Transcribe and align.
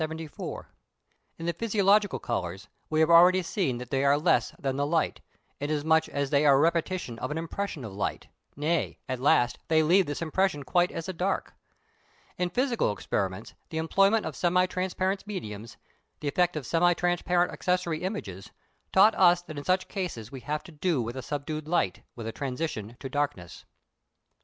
In 1.37 1.45
the 1.45 1.53
physiological 1.53 2.17
colours 2.17 2.67
we 2.89 3.01
have 3.01 3.11
already 3.11 3.43
seen 3.43 3.77
that 3.77 3.91
they 3.91 4.03
are 4.03 4.17
less 4.17 4.49
than 4.57 4.75
the 4.75 4.85
light, 4.87 5.21
inasmuch 5.59 6.09
as 6.09 6.31
they 6.31 6.43
are 6.43 6.55
a 6.55 6.59
repetition 6.59 7.19
of 7.19 7.29
an 7.29 7.37
impression 7.37 7.85
of 7.85 7.93
light, 7.93 8.27
nay, 8.55 8.97
at 9.07 9.19
last 9.19 9.59
they 9.67 9.83
leave 9.83 10.07
this 10.07 10.23
impression 10.23 10.63
quite 10.63 10.91
as 10.91 11.07
a 11.07 11.13
dark. 11.13 11.53
In 12.39 12.49
physical 12.49 12.91
experiments 12.91 13.53
the 13.69 13.77
employment 13.77 14.25
of 14.25 14.35
semi 14.35 14.65
transparent 14.65 15.27
mediums, 15.27 15.77
the 16.19 16.27
effect 16.27 16.55
of 16.55 16.65
semi 16.65 16.95
transparent 16.95 17.51
accessory 17.51 18.01
images, 18.01 18.49
taught 18.91 19.13
us 19.13 19.43
that 19.43 19.59
in 19.59 19.63
such 19.63 19.87
cases 19.87 20.31
we 20.31 20.39
have 20.39 20.63
to 20.63 20.71
do 20.71 20.99
with 21.03 21.15
a 21.15 21.21
subdued 21.21 21.67
light, 21.67 22.01
with 22.15 22.25
a 22.25 22.31
transition 22.31 22.97
to 22.99 23.07
darkness. 23.07 23.65